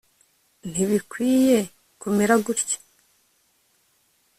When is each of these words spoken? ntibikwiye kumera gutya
ntibikwiye 0.71 1.59
kumera 1.99 2.33
gutya 2.45 2.77